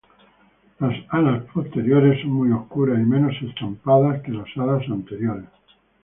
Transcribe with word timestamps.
Las 0.79 0.95
alas 1.09 1.43
posteriores 1.53 2.21
son 2.23 2.31
muy 2.31 2.51
oscuras 2.51 2.97
y 2.99 3.03
menos 3.03 3.35
estampadas 3.43 4.23
que 4.23 4.31
las 4.31 4.47
alas 4.57 4.81
anteriores. 4.89 5.47